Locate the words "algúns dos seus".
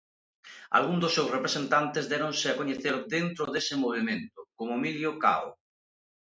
0.77-1.31